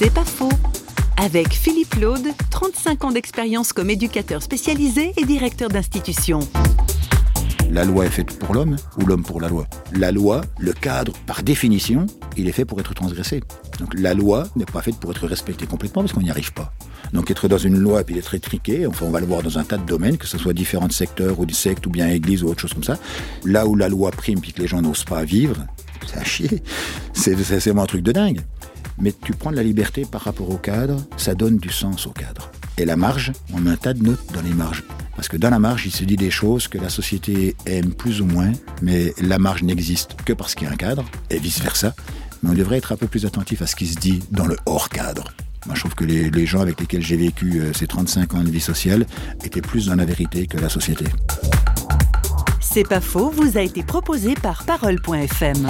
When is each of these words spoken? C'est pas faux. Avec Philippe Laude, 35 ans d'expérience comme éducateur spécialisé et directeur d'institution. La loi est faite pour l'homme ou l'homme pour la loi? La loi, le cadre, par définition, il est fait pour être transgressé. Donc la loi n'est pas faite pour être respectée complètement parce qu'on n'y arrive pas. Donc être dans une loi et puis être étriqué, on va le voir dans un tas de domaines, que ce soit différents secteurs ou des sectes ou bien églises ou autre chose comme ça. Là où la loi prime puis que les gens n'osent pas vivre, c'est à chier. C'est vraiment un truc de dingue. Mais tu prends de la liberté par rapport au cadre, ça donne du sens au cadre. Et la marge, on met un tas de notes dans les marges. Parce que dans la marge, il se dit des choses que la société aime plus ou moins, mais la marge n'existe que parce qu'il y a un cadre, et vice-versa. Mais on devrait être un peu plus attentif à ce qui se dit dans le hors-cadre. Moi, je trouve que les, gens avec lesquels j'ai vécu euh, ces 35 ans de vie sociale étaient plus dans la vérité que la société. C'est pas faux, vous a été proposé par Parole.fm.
C'est 0.00 0.14
pas 0.14 0.24
faux. 0.24 0.52
Avec 1.16 1.52
Philippe 1.52 1.96
Laude, 1.96 2.28
35 2.50 3.02
ans 3.02 3.10
d'expérience 3.10 3.72
comme 3.72 3.90
éducateur 3.90 4.44
spécialisé 4.44 5.12
et 5.16 5.24
directeur 5.24 5.70
d'institution. 5.70 6.38
La 7.68 7.84
loi 7.84 8.06
est 8.06 8.10
faite 8.10 8.38
pour 8.38 8.54
l'homme 8.54 8.76
ou 8.98 9.06
l'homme 9.06 9.24
pour 9.24 9.40
la 9.40 9.48
loi? 9.48 9.66
La 9.92 10.12
loi, 10.12 10.42
le 10.60 10.72
cadre, 10.72 11.14
par 11.26 11.42
définition, 11.42 12.06
il 12.36 12.46
est 12.46 12.52
fait 12.52 12.64
pour 12.64 12.78
être 12.78 12.94
transgressé. 12.94 13.42
Donc 13.80 13.92
la 13.94 14.14
loi 14.14 14.46
n'est 14.54 14.66
pas 14.66 14.82
faite 14.82 15.00
pour 15.00 15.10
être 15.10 15.26
respectée 15.26 15.66
complètement 15.66 16.02
parce 16.02 16.12
qu'on 16.12 16.22
n'y 16.22 16.30
arrive 16.30 16.52
pas. 16.52 16.72
Donc 17.12 17.32
être 17.32 17.48
dans 17.48 17.58
une 17.58 17.76
loi 17.76 18.02
et 18.02 18.04
puis 18.04 18.16
être 18.18 18.36
étriqué, 18.36 18.86
on 18.86 19.10
va 19.10 19.18
le 19.18 19.26
voir 19.26 19.42
dans 19.42 19.58
un 19.58 19.64
tas 19.64 19.78
de 19.78 19.84
domaines, 19.84 20.16
que 20.16 20.28
ce 20.28 20.38
soit 20.38 20.52
différents 20.52 20.88
secteurs 20.90 21.40
ou 21.40 21.44
des 21.44 21.54
sectes 21.54 21.84
ou 21.88 21.90
bien 21.90 22.06
églises 22.06 22.44
ou 22.44 22.48
autre 22.48 22.60
chose 22.60 22.72
comme 22.72 22.84
ça. 22.84 22.98
Là 23.44 23.66
où 23.66 23.74
la 23.74 23.88
loi 23.88 24.12
prime 24.12 24.40
puis 24.40 24.52
que 24.52 24.60
les 24.60 24.68
gens 24.68 24.80
n'osent 24.80 25.04
pas 25.04 25.24
vivre, 25.24 25.66
c'est 26.06 26.18
à 26.18 26.24
chier. 26.24 26.62
C'est 27.14 27.34
vraiment 27.34 27.82
un 27.82 27.86
truc 27.86 28.02
de 28.02 28.12
dingue. 28.12 28.42
Mais 29.00 29.12
tu 29.12 29.32
prends 29.32 29.50
de 29.50 29.56
la 29.56 29.62
liberté 29.62 30.04
par 30.10 30.22
rapport 30.22 30.50
au 30.50 30.56
cadre, 30.56 30.96
ça 31.16 31.34
donne 31.34 31.58
du 31.58 31.70
sens 31.70 32.06
au 32.06 32.10
cadre. 32.10 32.50
Et 32.78 32.84
la 32.84 32.96
marge, 32.96 33.32
on 33.52 33.58
met 33.58 33.70
un 33.70 33.76
tas 33.76 33.94
de 33.94 34.02
notes 34.02 34.32
dans 34.32 34.42
les 34.42 34.54
marges. 34.54 34.84
Parce 35.16 35.28
que 35.28 35.36
dans 35.36 35.50
la 35.50 35.58
marge, 35.58 35.86
il 35.86 35.92
se 35.92 36.04
dit 36.04 36.16
des 36.16 36.30
choses 36.30 36.68
que 36.68 36.78
la 36.78 36.88
société 36.88 37.56
aime 37.66 37.92
plus 37.92 38.20
ou 38.20 38.24
moins, 38.24 38.52
mais 38.82 39.12
la 39.20 39.38
marge 39.38 39.62
n'existe 39.62 40.14
que 40.24 40.32
parce 40.32 40.54
qu'il 40.54 40.68
y 40.68 40.70
a 40.70 40.72
un 40.72 40.76
cadre, 40.76 41.04
et 41.30 41.38
vice-versa. 41.38 41.94
Mais 42.42 42.50
on 42.50 42.54
devrait 42.54 42.78
être 42.78 42.92
un 42.92 42.96
peu 42.96 43.08
plus 43.08 43.26
attentif 43.26 43.62
à 43.62 43.66
ce 43.66 43.74
qui 43.74 43.86
se 43.86 43.98
dit 43.98 44.20
dans 44.30 44.46
le 44.46 44.56
hors-cadre. 44.66 45.32
Moi, 45.66 45.74
je 45.74 45.80
trouve 45.80 45.94
que 45.94 46.04
les, 46.04 46.46
gens 46.46 46.60
avec 46.60 46.80
lesquels 46.80 47.02
j'ai 47.02 47.16
vécu 47.16 47.60
euh, 47.60 47.72
ces 47.72 47.86
35 47.86 48.34
ans 48.34 48.42
de 48.44 48.50
vie 48.50 48.60
sociale 48.60 49.06
étaient 49.44 49.60
plus 49.60 49.86
dans 49.86 49.96
la 49.96 50.04
vérité 50.04 50.46
que 50.46 50.56
la 50.56 50.68
société. 50.68 51.04
C'est 52.60 52.88
pas 52.88 53.00
faux, 53.00 53.30
vous 53.30 53.58
a 53.58 53.62
été 53.62 53.82
proposé 53.82 54.34
par 54.34 54.62
Parole.fm. 54.64 55.68